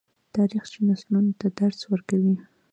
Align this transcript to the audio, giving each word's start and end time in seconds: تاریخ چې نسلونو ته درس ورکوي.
تاریخ 0.35 0.63
چې 0.71 0.79
نسلونو 0.87 1.31
ته 1.39 1.47
درس 1.59 1.79
ورکوي. 1.91 2.33